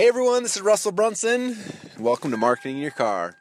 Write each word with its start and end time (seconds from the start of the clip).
Hey 0.00 0.08
everyone, 0.08 0.42
this 0.42 0.56
is 0.56 0.62
Russell 0.62 0.92
Brunson. 0.92 1.58
Welcome 1.98 2.30
to 2.30 2.38
Marketing 2.38 2.76
in 2.76 2.80
Your 2.80 2.90
Car. 2.90 3.34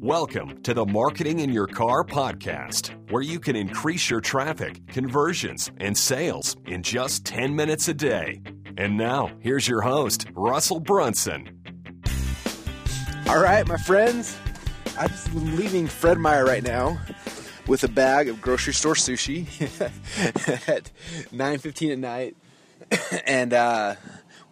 Welcome 0.00 0.60
to 0.62 0.74
the 0.74 0.84
Marketing 0.84 1.38
in 1.38 1.52
Your 1.52 1.68
Car 1.68 2.02
podcast, 2.02 2.90
where 3.12 3.22
you 3.22 3.38
can 3.38 3.54
increase 3.54 4.10
your 4.10 4.20
traffic, 4.20 4.84
conversions, 4.88 5.70
and 5.76 5.96
sales 5.96 6.56
in 6.66 6.82
just 6.82 7.24
10 7.26 7.54
minutes 7.54 7.86
a 7.86 7.94
day. 7.94 8.40
And 8.76 8.96
now, 8.96 9.30
here's 9.38 9.68
your 9.68 9.80
host, 9.80 10.26
Russell 10.32 10.80
Brunson. 10.80 11.62
All 13.28 13.40
right, 13.40 13.64
my 13.64 13.76
friends, 13.76 14.36
I'm 14.98 15.12
leaving 15.54 15.86
Fred 15.86 16.18
Meyer 16.18 16.44
right 16.44 16.64
now 16.64 16.98
with 17.68 17.84
a 17.84 17.88
bag 17.88 18.28
of 18.28 18.40
grocery 18.40 18.74
store 18.74 18.94
sushi 18.94 19.46
at 20.68 20.90
9:15 21.30 21.92
at 21.92 21.98
night, 22.00 22.36
and 23.24 23.54
uh, 23.54 23.94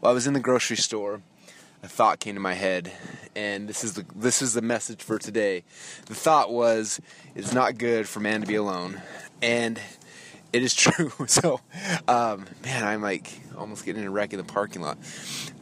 while 0.01 0.11
I 0.11 0.15
was 0.15 0.27
in 0.27 0.35
the 0.35 0.41
grocery 0.41 0.77
store, 0.77 1.21
a 1.83 1.89
thought 1.89 2.21
came 2.21 2.35
to 2.35 2.41
my 2.41 2.55
head, 2.55 2.93
and 3.35 3.69
this 3.69 3.85
is 3.85 3.95
the 3.95 4.05
this 4.15 4.43
is 4.43 4.55
the 4.55 4.63
message 4.63 5.03
for 5.03 5.19
today. 5.19 5.63
The 6.07 6.15
thought 6.15 6.53
was, 6.53 7.01
"It's 7.35 7.53
not 7.53 7.79
good 7.79 8.09
for 8.09 8.21
man 8.21 8.41
to 8.41 8.47
be 8.47 8.57
alone," 8.57 9.01
and 9.41 9.81
it 10.53 10.63
is 10.63 10.75
true. 10.77 11.13
So, 11.27 11.61
um, 12.09 12.47
man, 12.65 12.85
I'm 12.85 13.03
like 13.03 13.41
almost 13.57 13.85
getting 13.85 14.03
in 14.03 14.09
a 14.09 14.11
wreck 14.11 14.33
in 14.33 14.39
the 14.39 14.45
parking 14.45 14.83
lot. 14.83 14.99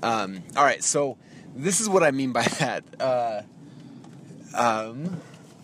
Um, 0.03 0.43
all 0.57 0.65
right, 0.65 0.83
so 0.83 1.17
this 1.55 1.81
is 1.81 1.89
what 1.89 2.03
I 2.03 2.11
mean 2.11 2.33
by 2.33 2.43
that. 2.43 2.85
Uh, 3.01 3.43
um, 4.55 5.21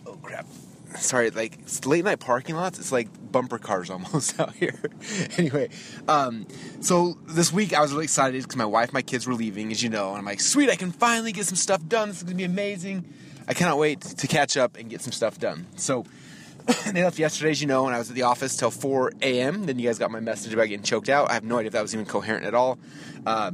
oh 0.06 0.18
crap. 0.22 0.46
Sorry, 0.96 1.30
like 1.30 1.58
late 1.84 2.04
night 2.04 2.20
parking 2.20 2.56
lots. 2.56 2.78
It's 2.78 2.92
like 2.92 3.08
bumper 3.30 3.58
cars 3.58 3.90
almost 3.90 4.38
out 4.40 4.54
here. 4.54 4.80
anyway, 5.36 5.70
um, 6.08 6.46
so 6.80 7.16
this 7.26 7.52
week 7.52 7.72
I 7.72 7.80
was 7.80 7.92
really 7.92 8.04
excited 8.04 8.42
because 8.42 8.56
my 8.56 8.64
wife, 8.64 8.92
my 8.92 9.02
kids 9.02 9.26
were 9.26 9.34
leaving, 9.34 9.70
as 9.70 9.82
you 9.82 9.88
know, 9.88 10.10
and 10.10 10.18
I'm 10.18 10.24
like, 10.24 10.40
sweet, 10.40 10.70
I 10.70 10.76
can 10.76 10.92
finally 10.92 11.32
get 11.32 11.46
some 11.46 11.56
stuff 11.56 11.86
done. 11.86 12.08
This 12.08 12.18
is 12.18 12.22
gonna 12.24 12.36
be 12.36 12.44
amazing. 12.44 13.12
I 13.46 13.54
cannot 13.54 13.78
wait 13.78 14.00
to 14.00 14.26
catch 14.26 14.56
up 14.56 14.76
and 14.76 14.88
get 14.88 15.00
some 15.00 15.12
stuff 15.12 15.38
done. 15.38 15.66
So 15.76 16.04
they 16.92 17.02
left 17.02 17.18
yesterday, 17.18 17.50
as 17.50 17.60
you 17.60 17.66
know, 17.66 17.86
and 17.86 17.94
I 17.94 17.98
was 17.98 18.10
at 18.10 18.16
the 18.16 18.22
office 18.22 18.56
till 18.56 18.70
4 18.70 19.12
a.m. 19.22 19.64
Then 19.64 19.78
you 19.78 19.88
guys 19.88 19.98
got 19.98 20.10
my 20.10 20.20
message 20.20 20.52
about 20.52 20.68
getting 20.68 20.84
choked 20.84 21.08
out. 21.08 21.30
I 21.30 21.34
have 21.34 21.44
no 21.44 21.58
idea 21.58 21.68
if 21.68 21.72
that 21.72 21.82
was 21.82 21.94
even 21.94 22.06
coherent 22.06 22.44
at 22.44 22.54
all. 22.54 22.78
Uh, 23.26 23.52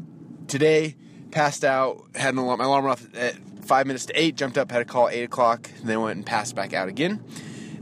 today, 0.49 0.97
passed 1.31 1.65
out, 1.65 2.03
had 2.15 2.35
an 2.35 2.39
alarm, 2.39 2.59
my 2.59 2.65
alarm 2.65 2.87
off 2.87 3.07
at 3.15 3.37
five 3.67 3.87
minutes 3.87 4.07
to 4.07 4.21
eight, 4.21 4.37
jumped 4.37 4.57
up, 4.57 4.71
had 4.71 4.83
a 4.83 4.85
call 4.85 5.09
at 5.09 5.15
eight 5.15 5.25
o'clock, 5.25 5.71
then 5.83 6.01
went 6.01 6.17
and 6.17 6.27
passed 6.27 6.55
back 6.55 6.73
out 6.73 6.89
again. 6.89 7.23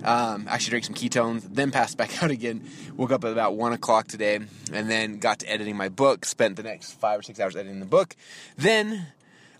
Um, 0.03 0.47
actually 0.49 0.71
drank 0.71 0.85
some 0.85 0.95
ketones, 0.95 1.43
then 1.43 1.71
passed 1.71 1.97
back 1.99 2.23
out 2.23 2.31
again. 2.31 2.69
Woke 2.97 3.13
up 3.13 3.25
at 3.25 3.33
about 3.33 3.57
one 3.57 3.73
o'clock 3.73 4.09
today, 4.09 4.37
and 4.73 4.91
then 4.91 5.19
got 5.19 5.41
to 5.41 5.51
editing 5.51 5.77
my 5.77 5.89
book. 5.89 6.25
Spent 6.25 6.57
the 6.57 6.63
next 6.63 6.93
five 6.93 7.21
or 7.21 7.23
six 7.23 7.41
hours 7.41 7.57
editing 7.57 7.81
the 7.81 7.87
book. 7.87 8.17
Then 8.57 9.07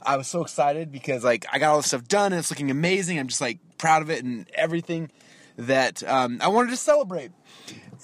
I 0.03 0.17
was 0.17 0.27
so 0.27 0.43
excited 0.43 0.93
because 0.93 1.25
like 1.25 1.47
I 1.53 1.59
got 1.59 1.71
all 1.71 1.77
this 1.79 1.87
stuff 1.87 2.07
done 2.07 2.33
and 2.33 2.39
it's 2.41 2.51
looking 2.51 2.71
amazing. 2.71 3.19
I'm 3.19 3.29
just 3.29 3.41
like 3.41 3.59
proud 3.79 4.03
of 4.03 4.11
it 4.11 4.25
and 4.25 4.47
everything 4.55 5.11
that 5.57 6.03
um, 6.03 6.39
I 6.41 6.49
wanted 6.49 6.71
to 6.71 6.77
celebrate. 6.77 7.31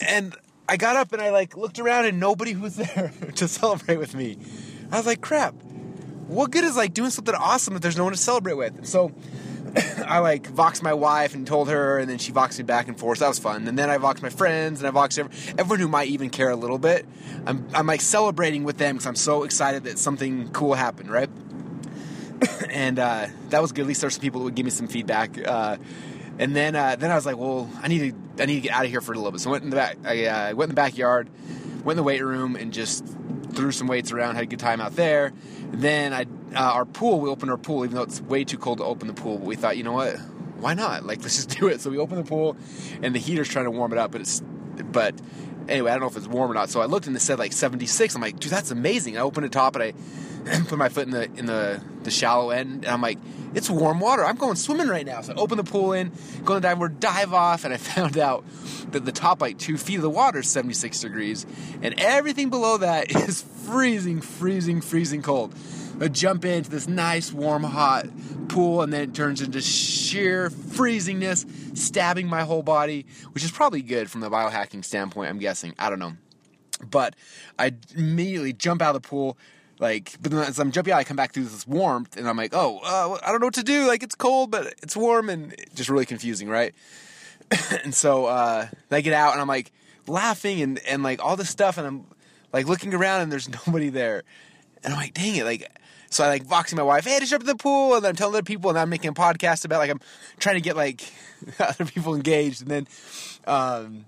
And 0.00 0.34
I 0.68 0.76
got 0.76 0.96
up 0.96 1.12
and 1.12 1.20
I 1.20 1.30
like 1.30 1.56
looked 1.56 1.78
around 1.78 2.06
and 2.06 2.18
nobody 2.18 2.54
was 2.56 2.76
there 2.76 3.12
to 3.36 3.48
celebrate 3.48 3.98
with 3.98 4.14
me. 4.14 4.38
I 4.90 4.96
was 4.96 5.06
like, 5.06 5.20
crap. 5.20 5.54
What 6.30 6.52
good 6.52 6.62
is 6.62 6.76
like 6.76 6.94
doing 6.94 7.10
something 7.10 7.34
awesome 7.34 7.74
if 7.74 7.82
there's 7.82 7.96
no 7.96 8.04
one 8.04 8.12
to 8.12 8.18
celebrate 8.18 8.54
with? 8.54 8.86
So 8.86 9.10
I 10.06 10.20
like 10.20 10.44
voxed 10.44 10.80
my 10.80 10.94
wife 10.94 11.34
and 11.34 11.44
told 11.44 11.68
her, 11.68 11.98
and 11.98 12.08
then 12.08 12.18
she 12.18 12.30
voxed 12.30 12.58
me 12.58 12.62
back 12.62 12.86
and 12.86 12.96
forth. 12.96 13.18
So 13.18 13.24
That 13.24 13.30
was 13.30 13.40
fun. 13.40 13.66
And 13.66 13.76
then 13.76 13.90
I 13.90 13.98
voxed 13.98 14.22
my 14.22 14.28
friends, 14.28 14.80
and 14.80 14.86
I 14.86 14.92
voxed 14.92 15.18
everyone 15.58 15.80
who 15.80 15.88
might 15.88 16.06
even 16.08 16.30
care 16.30 16.50
a 16.50 16.54
little 16.54 16.78
bit. 16.78 17.04
I'm, 17.46 17.66
I'm 17.74 17.86
like 17.88 18.00
celebrating 18.00 18.62
with 18.62 18.78
them 18.78 18.94
because 18.94 19.06
I'm 19.06 19.16
so 19.16 19.42
excited 19.42 19.82
that 19.84 19.98
something 19.98 20.50
cool 20.52 20.74
happened, 20.74 21.10
right? 21.10 21.28
and 22.70 23.00
uh, 23.00 23.26
that 23.48 23.60
was 23.60 23.72
good. 23.72 23.82
At 23.82 23.88
least 23.88 24.00
there's 24.00 24.14
some 24.14 24.22
people 24.22 24.40
that 24.40 24.44
would 24.44 24.54
give 24.54 24.64
me 24.64 24.70
some 24.70 24.86
feedback. 24.86 25.36
Uh, 25.44 25.78
and 26.38 26.54
then 26.54 26.76
uh, 26.76 26.94
then 26.94 27.10
I 27.10 27.16
was 27.16 27.26
like, 27.26 27.38
well, 27.38 27.68
I 27.82 27.88
need 27.88 28.12
to 28.12 28.42
I 28.42 28.46
need 28.46 28.54
to 28.54 28.60
get 28.60 28.72
out 28.72 28.84
of 28.84 28.90
here 28.90 29.00
for 29.00 29.12
a 29.12 29.16
little 29.16 29.32
bit. 29.32 29.40
So 29.40 29.50
I 29.50 29.52
went 29.52 29.64
in 29.64 29.70
the 29.70 29.76
back. 29.76 29.96
I 30.04 30.26
uh, 30.26 30.54
went 30.54 30.68
in 30.70 30.76
the 30.76 30.80
backyard, 30.80 31.28
went 31.84 31.90
in 31.90 31.96
the 31.96 32.02
weight 32.04 32.22
room, 32.22 32.54
and 32.54 32.72
just 32.72 33.04
threw 33.60 33.72
some 33.72 33.86
weights 33.86 34.10
around. 34.12 34.36
Had 34.36 34.44
a 34.44 34.46
good 34.46 34.58
time 34.58 34.80
out 34.80 34.96
there. 34.96 35.32
Then 35.70 36.12
I 36.12 36.22
uh, 36.54 36.72
our 36.72 36.84
pool. 36.84 37.20
We 37.20 37.28
opened 37.28 37.50
our 37.50 37.58
pool, 37.58 37.84
even 37.84 37.94
though 37.94 38.02
it's 38.02 38.20
way 38.20 38.44
too 38.44 38.58
cold 38.58 38.78
to 38.78 38.84
open 38.84 39.06
the 39.06 39.14
pool. 39.14 39.38
But 39.38 39.46
we 39.46 39.56
thought, 39.56 39.76
you 39.76 39.84
know 39.84 39.92
what? 39.92 40.16
Why 40.58 40.74
not? 40.74 41.04
Like 41.04 41.20
let's 41.22 41.36
just 41.36 41.50
do 41.60 41.68
it. 41.68 41.80
So 41.80 41.90
we 41.90 41.98
opened 41.98 42.24
the 42.24 42.28
pool, 42.28 42.56
and 43.02 43.14
the 43.14 43.18
heater's 43.18 43.48
trying 43.48 43.66
to 43.66 43.70
warm 43.70 43.92
it 43.92 43.98
up, 43.98 44.12
but 44.12 44.22
it's 44.22 44.40
but 44.92 45.14
anyway, 45.70 45.90
I 45.90 45.94
don't 45.94 46.02
know 46.02 46.08
if 46.08 46.16
it's 46.16 46.26
warm 46.26 46.50
or 46.50 46.54
not. 46.54 46.68
So 46.68 46.80
I 46.80 46.86
looked 46.86 47.06
and 47.06 47.16
it 47.16 47.20
said 47.20 47.38
like 47.38 47.52
76. 47.52 48.14
I'm 48.14 48.20
like, 48.20 48.38
dude, 48.38 48.50
that's 48.50 48.70
amazing. 48.70 49.16
I 49.16 49.20
opened 49.20 49.44
the 49.44 49.50
top 49.50 49.76
and 49.76 49.84
I 49.84 50.60
put 50.68 50.78
my 50.78 50.88
foot 50.88 51.06
in 51.06 51.12
the 51.12 51.24
in 51.36 51.46
the 51.46 51.82
the 52.02 52.10
shallow 52.10 52.50
end, 52.50 52.84
and 52.84 52.86
I'm 52.86 53.02
like, 53.02 53.18
it's 53.54 53.68
warm 53.68 54.00
water. 54.00 54.24
I'm 54.24 54.36
going 54.36 54.56
swimming 54.56 54.88
right 54.88 55.04
now. 55.04 55.20
So 55.20 55.32
I 55.32 55.36
open 55.36 55.58
the 55.58 55.64
pool 55.64 55.92
in, 55.92 56.12
go 56.44 56.56
in 56.56 56.62
the 56.62 56.68
dive 56.68 56.78
board, 56.78 57.00
dive 57.00 57.34
off, 57.34 57.64
and 57.64 57.74
I 57.74 57.76
found 57.78 58.18
out 58.18 58.44
that 58.92 59.04
the 59.04 59.12
top 59.12 59.40
like 59.40 59.58
two 59.58 59.76
feet 59.76 59.96
of 59.96 60.02
the 60.02 60.10
water 60.10 60.40
is 60.40 60.48
76 60.48 61.00
degrees, 61.00 61.46
and 61.82 61.94
everything 62.00 62.50
below 62.50 62.78
that 62.78 63.10
is 63.28 63.42
freezing, 63.42 64.20
freezing, 64.20 64.80
freezing 64.80 65.22
cold. 65.22 65.54
Jump 66.08 66.44
into 66.44 66.70
this 66.70 66.88
nice, 66.88 67.32
warm, 67.32 67.62
hot 67.62 68.06
pool, 68.48 68.82
and 68.82 68.92
then 68.92 69.02
it 69.02 69.14
turns 69.14 69.42
into 69.42 69.60
sheer 69.60 70.48
freezingness, 70.48 71.76
stabbing 71.76 72.26
my 72.26 72.42
whole 72.42 72.62
body, 72.62 73.06
which 73.32 73.44
is 73.44 73.50
probably 73.50 73.82
good 73.82 74.10
from 74.10 74.22
the 74.22 74.30
biohacking 74.30 74.84
standpoint, 74.84 75.28
I'm 75.28 75.38
guessing. 75.38 75.74
I 75.78 75.90
don't 75.90 75.98
know. 75.98 76.14
But 76.88 77.16
I 77.58 77.74
immediately 77.94 78.54
jump 78.54 78.80
out 78.80 78.94
of 78.94 79.02
the 79.02 79.06
pool, 79.06 79.36
like, 79.78 80.16
but 80.22 80.30
then 80.30 80.40
as 80.40 80.58
I'm 80.58 80.72
jumping 80.72 80.94
out, 80.94 80.98
I 80.98 81.04
come 81.04 81.16
back 81.16 81.32
through 81.32 81.44
this 81.44 81.66
warmth, 81.66 82.16
and 82.16 82.28
I'm 82.28 82.36
like, 82.36 82.54
oh, 82.54 82.80
uh, 82.82 83.18
I 83.22 83.30
don't 83.30 83.40
know 83.40 83.46
what 83.48 83.54
to 83.54 83.62
do. 83.62 83.86
Like, 83.86 84.02
it's 84.02 84.14
cold, 84.14 84.50
but 84.50 84.74
it's 84.82 84.96
warm, 84.96 85.28
and 85.28 85.54
just 85.74 85.90
really 85.90 86.06
confusing, 86.06 86.48
right? 86.48 86.74
and 87.84 87.94
so 87.94 88.26
uh, 88.26 88.68
I 88.90 89.00
get 89.00 89.12
out, 89.12 89.32
and 89.32 89.40
I'm 89.40 89.48
like 89.48 89.72
laughing 90.06 90.62
and, 90.62 90.78
and 90.80 91.02
like 91.02 91.22
all 91.22 91.36
this 91.36 91.50
stuff, 91.50 91.78
and 91.78 91.86
I'm 91.86 92.06
like 92.52 92.66
looking 92.66 92.94
around, 92.94 93.22
and 93.22 93.32
there's 93.32 93.48
nobody 93.66 93.90
there. 93.90 94.22
And 94.82 94.94
I'm 94.94 94.98
like, 94.98 95.14
dang 95.14 95.36
it, 95.36 95.44
like 95.44 95.70
so 96.10 96.24
I 96.24 96.28
like 96.28 96.44
voxing 96.44 96.76
my 96.76 96.82
wife, 96.82 97.04
hey, 97.04 97.20
to 97.20 97.26
jump 97.26 97.42
in 97.42 97.46
the 97.46 97.54
pool, 97.54 97.94
and 97.94 98.04
I'm 98.04 98.16
telling 98.16 98.34
other 98.34 98.42
people, 98.42 98.68
and 98.68 98.78
I'm 98.78 98.90
making 98.90 99.10
a 99.10 99.14
podcast 99.14 99.64
about 99.64 99.78
like 99.78 99.90
I'm 99.90 100.00
trying 100.40 100.56
to 100.56 100.60
get 100.60 100.76
like 100.76 101.02
other 101.60 101.84
people 101.84 102.16
engaged, 102.16 102.62
and 102.62 102.70
then, 102.70 102.88
um, 103.46 104.04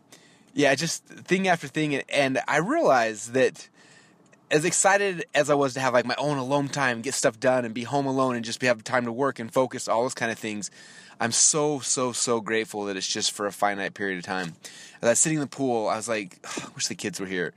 yeah, 0.52 0.74
just 0.74 1.04
thing 1.06 1.46
after 1.46 1.68
thing, 1.68 1.94
and, 1.94 2.04
and 2.08 2.40
I 2.48 2.58
realized 2.58 3.34
that 3.34 3.68
as 4.50 4.64
excited 4.64 5.24
as 5.32 5.48
I 5.48 5.54
was 5.54 5.74
to 5.74 5.80
have 5.80 5.94
like 5.94 6.04
my 6.04 6.16
own 6.18 6.38
alone 6.38 6.68
time, 6.68 7.02
get 7.02 7.14
stuff 7.14 7.38
done, 7.38 7.64
and 7.64 7.72
be 7.72 7.84
home 7.84 8.06
alone, 8.06 8.34
and 8.34 8.44
just 8.44 8.58
be 8.58 8.66
have 8.66 8.82
time 8.82 9.04
to 9.04 9.12
work 9.12 9.38
and 9.38 9.52
focus, 9.52 9.86
all 9.86 10.02
those 10.02 10.14
kind 10.14 10.32
of 10.32 10.38
things. 10.38 10.72
I'm 11.20 11.32
so 11.32 11.78
so 11.78 12.10
so 12.10 12.40
grateful 12.40 12.86
that 12.86 12.96
it's 12.96 13.06
just 13.06 13.30
for 13.30 13.46
a 13.46 13.52
finite 13.52 13.94
period 13.94 14.18
of 14.18 14.24
time. 14.24 14.54
As 15.00 15.06
I 15.06 15.10
was 15.10 15.18
sitting 15.20 15.38
in 15.38 15.42
the 15.42 15.46
pool, 15.46 15.86
I 15.86 15.96
was 15.96 16.08
like, 16.08 16.40
oh, 16.44 16.64
I 16.66 16.74
wish 16.74 16.88
the 16.88 16.96
kids 16.96 17.20
were 17.20 17.26
here 17.26 17.54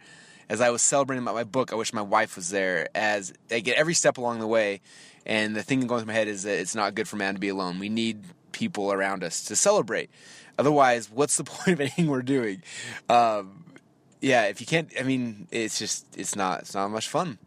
as 0.50 0.62
I 0.62 0.70
was 0.70 0.82
celebrating 0.82 1.24
my 1.24 1.44
book, 1.44 1.74
I 1.74 1.76
wish 1.76 1.94
my 1.94 2.02
wife 2.02 2.36
was 2.36 2.50
there. 2.50 2.88
As 2.94 3.34
I 3.50 3.60
get 3.60 3.78
every 3.78 3.94
step 3.94 4.18
along 4.18 4.40
the 4.40 4.48
way, 4.48 4.82
and 5.26 5.56
the 5.56 5.64
thing 5.64 5.86
going 5.88 6.02
through 6.02 6.08
my 6.08 6.14
head 6.14 6.28
is 6.28 6.44
that 6.44 6.60
it's 6.60 6.76
not 6.76 6.96
good 6.96 7.08
for 7.08 7.16
man 7.16 7.34
to 7.34 7.40
be 7.40 7.50
alone. 7.50 7.80
We 7.80 7.90
need 7.90 8.24
people 8.52 8.92
around 8.92 9.24
us 9.24 9.44
to 9.46 9.56
celebrate. 9.56 10.10
Otherwise, 10.58 11.10
what's 11.10 11.38
the 11.38 11.44
point 11.46 11.70
of 11.70 11.82
anything 11.82 12.08
we're 12.08 12.22
doing? 12.22 12.62
Um, 13.10 13.64
yeah, 14.22 14.46
if 14.46 14.62
you 14.62 14.68
can't, 14.68 14.92
I 15.00 15.04
mean, 15.04 15.48
it's 15.52 15.78
just 15.78 16.06
it's 16.18 16.36
not 16.36 16.62
it's 16.62 16.74
not 16.74 16.90
much 16.90 17.08
fun. 17.08 17.38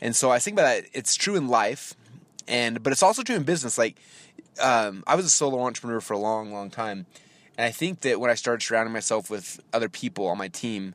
And 0.00 0.14
so 0.14 0.30
I 0.30 0.38
think 0.38 0.54
about 0.54 0.82
that. 0.82 0.84
It's 0.92 1.14
true 1.14 1.36
in 1.36 1.48
life, 1.48 1.94
and 2.48 2.82
but 2.82 2.92
it's 2.92 3.02
also 3.02 3.22
true 3.22 3.36
in 3.36 3.44
business. 3.44 3.78
Like 3.78 3.96
um, 4.62 5.04
I 5.06 5.14
was 5.14 5.24
a 5.24 5.30
solo 5.30 5.62
entrepreneur 5.62 6.00
for 6.00 6.14
a 6.14 6.18
long, 6.18 6.52
long 6.52 6.70
time, 6.70 7.06
and 7.56 7.64
I 7.64 7.70
think 7.70 8.00
that 8.00 8.20
when 8.20 8.30
I 8.30 8.34
started 8.34 8.64
surrounding 8.64 8.92
myself 8.92 9.30
with 9.30 9.60
other 9.72 9.88
people 9.88 10.26
on 10.26 10.38
my 10.38 10.48
team 10.48 10.94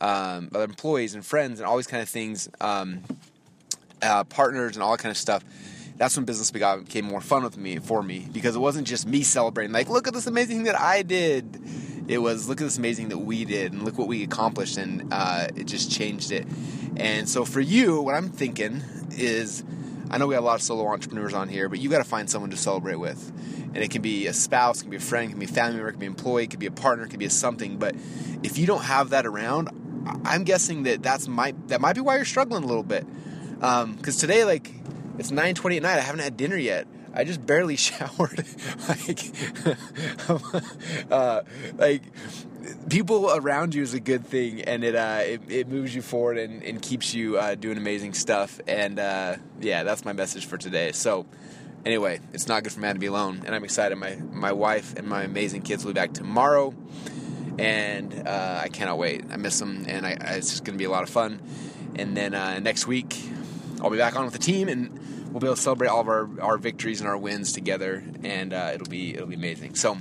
um, 0.00 0.50
other 0.54 0.64
employees 0.64 1.14
and 1.14 1.24
friends 1.24 1.60
and 1.60 1.68
all 1.68 1.76
these 1.76 1.86
kind 1.86 2.02
of 2.02 2.08
things, 2.08 2.48
um, 2.60 3.02
uh, 4.02 4.24
partners 4.24 4.76
and 4.76 4.82
all 4.82 4.92
that 4.92 5.02
kind 5.02 5.10
of 5.10 5.16
stuff. 5.16 5.44
That's 5.96 6.16
when 6.16 6.24
business 6.24 6.52
became 6.52 7.04
more 7.04 7.20
fun 7.20 7.42
with 7.42 7.56
me 7.56 7.78
for 7.78 8.02
me 8.02 8.28
because 8.32 8.54
it 8.54 8.60
wasn't 8.60 8.86
just 8.86 9.06
me 9.06 9.24
celebrating 9.24 9.72
like 9.72 9.88
look 9.88 10.06
at 10.06 10.14
this 10.14 10.28
amazing 10.28 10.58
thing 10.58 10.64
that 10.66 10.80
I 10.80 11.02
did. 11.02 11.60
It 12.06 12.18
was 12.18 12.48
look 12.48 12.60
at 12.60 12.64
this 12.64 12.78
amazing 12.78 13.08
that 13.08 13.18
we 13.18 13.44
did 13.44 13.72
and 13.72 13.82
look 13.82 13.98
what 13.98 14.06
we 14.06 14.22
accomplished 14.22 14.78
and 14.78 15.08
uh, 15.10 15.48
it 15.56 15.64
just 15.64 15.90
changed 15.90 16.30
it. 16.30 16.46
And 16.96 17.28
so 17.28 17.44
for 17.44 17.60
you, 17.60 18.00
what 18.00 18.14
I'm 18.14 18.28
thinking 18.28 18.82
is, 19.10 19.64
I 20.08 20.18
know 20.18 20.28
we 20.28 20.34
have 20.34 20.44
a 20.44 20.46
lot 20.46 20.54
of 20.54 20.62
solo 20.62 20.86
entrepreneurs 20.86 21.34
on 21.34 21.48
here, 21.48 21.68
but 21.68 21.80
you 21.80 21.90
got 21.90 21.98
to 21.98 22.04
find 22.04 22.30
someone 22.30 22.50
to 22.50 22.56
celebrate 22.56 22.96
with 22.96 23.32
and 23.74 23.78
it 23.78 23.90
can 23.90 24.02
be 24.02 24.26
a 24.26 24.32
spouse, 24.32 24.80
it 24.80 24.82
can 24.82 24.90
be 24.90 24.96
a 24.96 25.00
friend, 25.00 25.26
it 25.26 25.30
can 25.30 25.40
be 25.40 25.46
a 25.46 25.48
family 25.48 25.74
member, 25.74 25.88
it 25.88 25.92
can 25.92 26.00
be 26.00 26.06
an 26.06 26.12
employee, 26.12 26.44
it 26.44 26.50
can 26.50 26.60
be 26.60 26.66
a 26.66 26.70
partner, 26.70 27.04
it 27.04 27.10
can 27.10 27.18
be 27.18 27.26
a 27.26 27.30
something. 27.30 27.76
But 27.76 27.94
if 28.42 28.56
you 28.56 28.66
don't 28.66 28.84
have 28.84 29.10
that 29.10 29.26
around, 29.26 29.68
I'm 30.24 30.44
guessing 30.44 30.84
that 30.84 31.02
that's 31.02 31.28
might 31.28 31.68
that 31.68 31.80
might 31.80 31.94
be 31.94 32.00
why 32.00 32.16
you're 32.16 32.24
struggling 32.24 32.64
a 32.64 32.66
little 32.66 32.82
bit. 32.82 33.06
Because 33.54 33.84
um, 33.84 33.96
today, 33.98 34.44
like, 34.44 34.72
it's 35.18 35.30
9:20 35.30 35.76
at 35.76 35.82
night. 35.82 35.98
I 35.98 36.00
haven't 36.00 36.20
had 36.20 36.36
dinner 36.36 36.56
yet. 36.56 36.86
I 37.14 37.24
just 37.24 37.44
barely 37.44 37.76
showered. 37.76 38.44
like, 38.88 39.20
uh, 41.10 41.42
like 41.76 42.02
people 42.88 43.30
around 43.34 43.74
you 43.74 43.82
is 43.82 43.94
a 43.94 44.00
good 44.00 44.26
thing, 44.26 44.62
and 44.62 44.84
it 44.84 44.94
uh, 44.94 45.20
it, 45.24 45.42
it 45.48 45.68
moves 45.68 45.94
you 45.94 46.02
forward 46.02 46.38
and, 46.38 46.62
and 46.62 46.80
keeps 46.80 47.14
you 47.14 47.38
uh, 47.38 47.54
doing 47.54 47.76
amazing 47.76 48.14
stuff. 48.14 48.60
And 48.66 48.98
uh, 48.98 49.36
yeah, 49.60 49.82
that's 49.82 50.04
my 50.04 50.12
message 50.12 50.46
for 50.46 50.58
today. 50.58 50.92
So 50.92 51.26
anyway, 51.84 52.20
it's 52.32 52.48
not 52.48 52.62
good 52.62 52.72
for 52.72 52.80
man 52.80 52.94
to 52.94 53.00
be 53.00 53.06
alone, 53.06 53.42
and 53.44 53.54
I'm 53.54 53.64
excited. 53.64 53.96
My 53.96 54.16
my 54.32 54.52
wife 54.52 54.94
and 54.96 55.06
my 55.06 55.22
amazing 55.22 55.62
kids 55.62 55.84
will 55.84 55.92
be 55.92 56.00
back 56.00 56.12
tomorrow, 56.12 56.74
and 57.58 58.26
uh, 58.26 58.60
I 58.62 58.68
cannot 58.68 58.98
wait. 58.98 59.24
I 59.30 59.36
miss 59.36 59.58
them, 59.58 59.84
and 59.88 60.06
I, 60.06 60.10
I, 60.20 60.34
it's 60.34 60.50
just 60.50 60.64
going 60.64 60.74
to 60.74 60.78
be 60.78 60.84
a 60.84 60.90
lot 60.90 61.02
of 61.02 61.10
fun. 61.10 61.40
And 61.96 62.16
then 62.16 62.34
uh, 62.34 62.58
next 62.60 62.86
week, 62.86 63.20
I'll 63.80 63.90
be 63.90 63.98
back 63.98 64.16
on 64.16 64.24
with 64.24 64.32
the 64.32 64.38
team, 64.38 64.68
and 64.68 64.90
we'll 65.30 65.40
be 65.40 65.46
able 65.46 65.56
to 65.56 65.62
celebrate 65.62 65.88
all 65.88 66.00
of 66.00 66.08
our, 66.08 66.28
our 66.40 66.58
victories 66.58 67.00
and 67.00 67.08
our 67.08 67.16
wins 67.16 67.52
together, 67.52 68.02
and 68.22 68.52
uh, 68.52 68.70
it'll 68.74 68.88
be 68.88 69.14
it'll 69.14 69.26
be 69.26 69.34
amazing. 69.34 69.74
So 69.74 69.98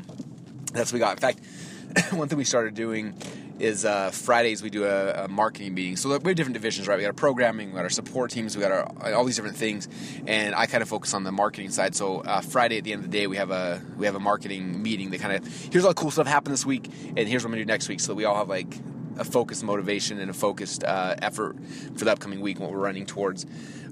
that's 0.73 0.91
what 0.91 0.93
we 0.93 0.99
got. 0.99 1.13
In 1.13 1.19
fact, 1.19 1.39
one 2.13 2.27
thing 2.27 2.37
we 2.37 2.43
started 2.43 2.75
doing 2.75 3.13
is 3.59 3.85
uh, 3.85 4.11
Fridays 4.11 4.61
we 4.61 4.69
do 4.69 4.85
a, 4.85 5.25
a, 5.25 5.27
marketing 5.27 5.73
meeting. 5.73 5.95
So 5.95 6.09
we 6.09 6.13
have 6.13 6.35
different 6.35 6.53
divisions, 6.53 6.87
right? 6.87 6.95
We 6.95 7.01
got 7.01 7.07
our 7.07 7.13
programming, 7.13 7.69
we 7.69 7.75
got 7.75 7.83
our 7.83 7.89
support 7.89 8.29
teams, 8.31 8.55
we 8.55 8.61
got 8.61 8.71
our 8.71 9.13
all 9.15 9.25
these 9.25 9.35
different 9.35 9.57
things, 9.57 9.87
and 10.27 10.53
I 10.53 10.67
kind 10.67 10.83
of 10.83 10.89
focus 10.89 11.13
on 11.13 11.23
the 11.23 11.31
marketing 11.31 11.71
side. 11.71 11.95
So 11.95 12.19
uh, 12.19 12.41
Friday 12.41 12.77
at 12.77 12.83
the 12.83 12.93
end 12.93 13.03
of 13.03 13.11
the 13.11 13.17
day, 13.17 13.27
we 13.27 13.37
have 13.37 13.51
a 13.51 13.81
we 13.97 14.05
have 14.05 14.15
a 14.15 14.19
marketing 14.19 14.81
meeting 14.81 15.09
that 15.11 15.21
kind 15.21 15.35
of 15.35 15.71
here's 15.71 15.85
all 15.85 15.91
the 15.91 15.95
cool 15.95 16.11
stuff 16.11 16.27
happened 16.27 16.53
this 16.53 16.65
week, 16.65 16.87
and 17.15 17.27
here's 17.27 17.43
what 17.43 17.47
I'm 17.47 17.53
gonna 17.53 17.63
do 17.63 17.65
next 17.65 17.89
week. 17.89 17.99
So 17.99 18.13
we 18.13 18.25
all 18.25 18.35
have 18.35 18.49
like 18.49 18.77
a 19.17 19.23
focused 19.23 19.63
motivation 19.63 20.19
and 20.19 20.29
a 20.29 20.33
focused 20.33 20.83
uh, 20.83 21.15
effort 21.21 21.57
for 21.95 22.05
the 22.05 22.11
upcoming 22.11 22.41
week 22.41 22.57
and 22.57 22.65
what 22.65 22.73
we're 22.73 22.83
running 22.83 23.05
towards. 23.05 23.45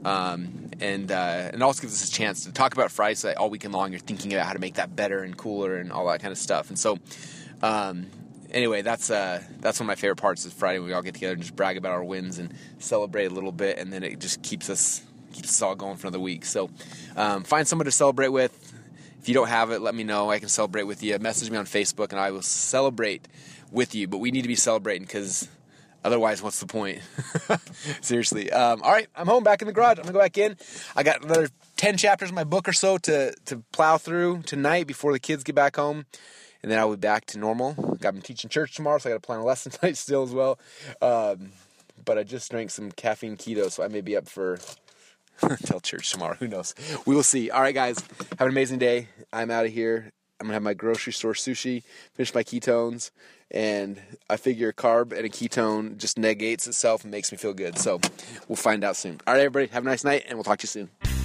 Um, 0.04 0.66
and 0.80 1.12
uh, 1.12 1.50
and 1.54 1.64
also 1.64 1.82
gives 1.82 2.02
us 2.02 2.10
a 2.10 2.12
chance 2.12 2.46
to 2.46 2.52
talk 2.52 2.74
about 2.74 2.92
Friday 2.92 3.16
so 3.16 3.34
all 3.38 3.50
weekend 3.50 3.74
long 3.74 3.92
you're 3.92 4.00
thinking 4.00 4.34
about 4.34 4.46
how 4.46 4.54
to 4.54 4.60
make 4.60 4.76
that 4.76 4.96
better 4.96 5.24
and 5.24 5.38
cooler 5.38 5.78
and 5.78 5.92
all 5.92 6.08
that 6.08 6.22
kind 6.22 6.32
of 6.32 6.38
stuff. 6.38 6.70
And 6.70 6.78
so, 6.78 7.00
um, 7.62 8.08
anyway, 8.52 8.82
that's 8.82 9.10
uh, 9.10 9.42
that's 9.60 9.80
one 9.80 9.86
of 9.86 9.88
my 9.88 9.96
favorite 9.96 10.18
parts 10.18 10.46
is 10.46 10.54
Friday. 10.54 10.80
We 10.80 10.94
all 10.94 11.02
get 11.02 11.14
together 11.14 11.34
and 11.34 11.42
just 11.42 11.56
brag 11.56 11.78
about 11.78 11.92
our 11.92 12.04
wins 12.04 12.40
and 12.40 12.54
celebrate 12.80 13.26
a 13.26 13.30
little 13.30 13.52
bit, 13.52 13.78
and 13.78 13.92
then 13.92 14.04
it 14.04 14.20
just 14.20 14.42
keeps 14.42 14.70
us 14.70 15.02
keeps 15.34 15.50
us 15.50 15.62
all 15.62 15.76
going 15.76 15.98
for 15.98 16.08
another 16.08 16.22
week. 16.22 16.46
So, 16.46 16.70
um, 17.16 17.44
find 17.44 17.68
someone 17.68 17.86
to 17.86 17.92
celebrate 17.92 18.30
with. 18.30 18.74
If 19.22 19.30
you 19.30 19.34
don't 19.34 19.48
have 19.48 19.72
it, 19.72 19.82
let 19.82 19.96
me 19.96 20.04
know. 20.04 20.30
I 20.30 20.38
can 20.38 20.50
celebrate 20.50 20.84
with 20.84 21.02
you. 21.02 21.18
Message 21.18 21.50
me 21.50 21.58
on 21.58 21.66
Facebook, 21.66 22.12
and 22.12 22.20
I 22.20 22.30
will 22.32 22.44
celebrate 22.44 23.28
with 23.76 23.94
you. 23.94 24.08
But 24.08 24.18
we 24.18 24.32
need 24.32 24.42
to 24.42 24.48
be 24.48 24.56
celebrating 24.56 25.04
because 25.04 25.48
otherwise, 26.04 26.42
what's 26.42 26.60
the 26.60 26.66
point? 26.68 27.02
Seriously. 28.02 28.52
Um, 28.52 28.82
all 28.82 28.92
right, 28.92 29.08
I'm 29.16 29.28
home 29.28 29.44
back 29.44 29.62
in 29.62 29.68
the 29.68 29.74
garage. 29.74 30.00
I'm 30.00 30.04
gonna 30.04 30.14
go 30.14 30.20
back 30.20 30.38
in. 30.38 30.58
I 30.96 31.04
got 31.04 31.24
another 31.24 31.50
ten 31.78 31.98
chapters 31.98 32.30
in 32.30 32.36
my 32.36 32.44
book 32.44 32.68
or 32.68 32.74
so 32.74 32.98
to 33.00 33.34
to 33.46 33.64
plow 33.72 33.98
through 33.98 34.42
tonight 34.44 34.88
before 34.88 35.12
the 35.12 35.20
kids 35.20 35.44
get 35.44 35.56
back 35.56 35.76
home 35.76 36.06
and 36.66 36.72
then 36.72 36.80
I'll 36.80 36.90
be 36.90 36.96
back 36.96 37.28
to 37.28 37.38
normal. 37.38 37.74
Got 38.02 38.16
me 38.16 38.22
teaching 38.22 38.50
church 38.50 38.74
tomorrow, 38.74 38.98
so 38.98 39.08
I 39.08 39.14
got 39.14 39.22
to 39.22 39.28
plan 39.28 39.40
a 39.40 39.46
lesson 39.46 39.72
tonight 39.72 39.98
still 39.98 40.24
as 40.24 40.32
well. 40.32 40.58
Um, 41.00 41.52
but 42.04 42.18
I 42.18 42.24
just 42.24 42.50
drank 42.50 42.72
some 42.72 42.92
caffeine 42.92 43.38
keto, 43.38 43.70
so 43.70 43.84
I 43.84 43.88
may 43.88 44.02
be 44.02 44.18
up 44.18 44.28
for 44.28 44.58
till 45.64 45.80
church 45.80 46.12
tomorrow. 46.12 46.36
Who 46.40 46.48
knows? 46.48 46.74
We 47.06 47.14
will 47.14 47.22
see. 47.22 47.52
All 47.52 47.62
right, 47.62 47.76
guys, 47.76 48.00
have 48.40 48.42
an 48.42 48.50
amazing 48.50 48.80
day. 48.80 49.10
I'm 49.32 49.52
out 49.52 49.68
of 49.68 49.74
here. 49.74 50.10
I'm 50.46 50.50
gonna 50.50 50.58
have 50.58 50.64
my 50.64 50.76
grocery 50.76 51.12
store 51.12 51.34
sushi, 51.34 51.82
finish 52.14 52.32
my 52.36 52.44
ketones, 52.44 53.10
and 53.50 54.00
I 54.30 54.38
figure 54.38 54.70
a 54.70 54.74
carb 54.74 55.12
and 55.12 55.26
a 55.26 55.30
ketone 55.30 55.98
just 55.98 56.20
negates 56.20 56.68
itself 56.68 57.02
and 57.02 57.10
makes 57.10 57.32
me 57.32 57.38
feel 57.40 57.56
good. 57.56 57.80
So 57.80 58.00
we'll 58.48 58.56
find 58.56 58.84
out 58.84 58.96
soon. 58.96 59.20
All 59.26 59.34
right, 59.34 59.40
everybody, 59.40 59.74
have 59.74 59.84
a 59.84 59.90
nice 59.90 60.04
night, 60.04 60.26
and 60.28 60.38
we'll 60.38 60.44
talk 60.44 60.60
to 60.60 60.66
you 60.66 60.68
soon. 60.68 61.25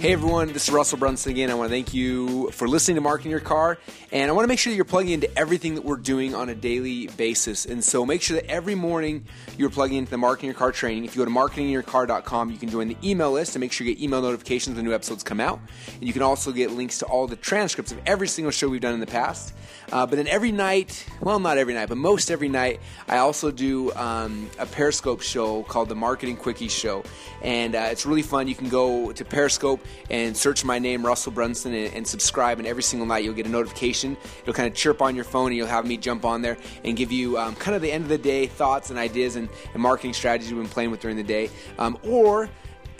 Hey 0.00 0.12
everyone, 0.12 0.52
this 0.52 0.68
is 0.68 0.70
Russell 0.72 0.96
Brunson 0.96 1.32
again. 1.32 1.50
I 1.50 1.54
want 1.54 1.70
to 1.70 1.74
thank 1.74 1.92
you 1.92 2.52
for 2.52 2.68
listening 2.68 2.94
to 2.94 3.00
Marketing 3.00 3.32
Your 3.32 3.40
Car, 3.40 3.78
and 4.12 4.30
I 4.30 4.32
want 4.32 4.44
to 4.44 4.48
make 4.48 4.60
sure 4.60 4.70
that 4.70 4.76
you're 4.76 4.84
plugging 4.84 5.10
into 5.10 5.36
everything 5.36 5.74
that 5.74 5.84
we're 5.84 5.96
doing 5.96 6.36
on 6.36 6.48
a 6.48 6.54
daily 6.54 7.08
basis. 7.08 7.66
And 7.66 7.82
so 7.82 8.06
make 8.06 8.22
sure 8.22 8.36
that 8.36 8.48
every 8.48 8.76
morning 8.76 9.24
you're 9.56 9.70
plugging 9.70 9.98
into 9.98 10.12
the 10.12 10.16
Marketing 10.16 10.46
Your 10.46 10.54
Car 10.54 10.70
training. 10.70 11.04
If 11.04 11.16
you 11.16 11.24
go 11.24 11.24
to 11.24 11.36
marketingyourcar.com, 11.36 12.52
you 12.52 12.58
can 12.58 12.68
join 12.68 12.86
the 12.86 12.96
email 13.02 13.32
list 13.32 13.56
and 13.56 13.60
make 13.60 13.72
sure 13.72 13.88
you 13.88 13.92
get 13.92 14.00
email 14.00 14.22
notifications 14.22 14.76
when 14.76 14.84
new 14.84 14.94
episodes 14.94 15.24
come 15.24 15.40
out. 15.40 15.58
And 15.94 16.04
you 16.04 16.12
can 16.12 16.22
also 16.22 16.52
get 16.52 16.70
links 16.70 16.98
to 17.00 17.06
all 17.06 17.26
the 17.26 17.34
transcripts 17.34 17.90
of 17.90 17.98
every 18.06 18.28
single 18.28 18.52
show 18.52 18.68
we've 18.68 18.80
done 18.80 18.94
in 18.94 19.00
the 19.00 19.06
past. 19.06 19.52
Uh, 19.90 20.06
but 20.06 20.14
then 20.14 20.28
every 20.28 20.52
night, 20.52 21.06
well, 21.20 21.40
not 21.40 21.58
every 21.58 21.74
night, 21.74 21.88
but 21.88 21.98
most 21.98 22.30
every 22.30 22.48
night, 22.48 22.78
I 23.08 23.18
also 23.18 23.50
do 23.50 23.92
um, 23.94 24.48
a 24.60 24.66
Periscope 24.66 25.22
show 25.22 25.64
called 25.64 25.88
the 25.88 25.96
Marketing 25.96 26.36
Quickie 26.36 26.68
Show. 26.68 27.02
And 27.42 27.74
uh, 27.74 27.88
it's 27.90 28.06
really 28.06 28.22
fun. 28.22 28.46
You 28.46 28.54
can 28.54 28.68
go 28.68 29.10
to 29.12 29.24
Periscope 29.24 29.80
and 30.10 30.36
search 30.36 30.64
my 30.64 30.78
name, 30.78 31.04
Russell 31.04 31.32
Brunson, 31.32 31.74
and, 31.74 31.94
and, 31.94 32.06
subscribe. 32.06 32.58
And 32.58 32.66
every 32.66 32.82
single 32.82 33.06
night 33.06 33.24
you'll 33.24 33.34
get 33.34 33.46
a 33.46 33.50
notification. 33.50 34.16
It'll 34.42 34.54
kind 34.54 34.68
of 34.68 34.74
chirp 34.74 35.02
on 35.02 35.14
your 35.14 35.24
phone, 35.24 35.48
and 35.48 35.56
you'll 35.56 35.66
have 35.66 35.86
me 35.86 35.96
jump 35.96 36.24
on 36.24 36.42
there 36.42 36.56
and 36.84 36.96
give 36.96 37.12
you 37.12 37.38
um, 37.38 37.54
kind 37.56 37.74
of 37.74 37.82
the 37.82 37.92
end 37.92 38.04
of 38.04 38.08
the 38.08 38.18
day 38.18 38.46
thoughts 38.46 38.90
and 38.90 38.98
ideas 38.98 39.36
and, 39.36 39.48
and 39.74 39.82
marketing 39.82 40.12
strategies 40.12 40.52
we've 40.52 40.62
been 40.62 40.70
playing 40.70 40.90
with 40.90 41.00
during 41.00 41.16
the 41.16 41.22
day. 41.22 41.50
Um, 41.78 41.98
or 42.02 42.48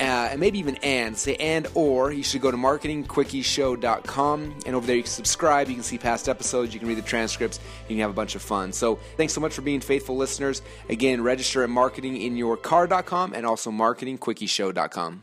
uh, 0.01 0.29
and 0.31 0.41
maybe 0.41 0.59
even 0.59 0.77
and 0.77 1.17
say 1.17 1.37
and 1.37 1.67
or 1.75 2.13
you 2.13 2.23
should 2.23 2.41
go 2.41 2.51
to 2.51 2.57
marketingquickieshow.com 2.57 4.55
and 4.67 4.75
over 4.75 4.87
there 4.87 4.97
you 4.97 5.03
can 5.03 5.11
subscribe 5.11 5.69
you 5.69 5.75
can 5.75 5.83
see 5.83 5.99
past 5.99 6.29
episodes 6.29 6.73
you 6.73 6.79
can 6.79 6.89
read 6.89 6.99
the 6.99 7.03
transcripts 7.03 7.59
you 7.89 7.97
can 7.97 8.01
have 8.01 8.11
a 8.11 8.15
bunch 8.15 8.35
of 8.35 8.43
fun 8.43 8.73
so 8.73 8.97
thanks 9.17 9.33
so 9.33 9.41
much 9.41 9.53
for 9.53 9.63
being 9.63 9.81
faithful 9.81 10.17
listeners 10.17 10.63
again 10.89 11.21
register 11.21 11.65
at 11.65 11.71
marketinginyourcar.com 11.71 13.33
and 13.35 13.45
also 13.45 13.71
marketingquickieshow.com 13.71 15.23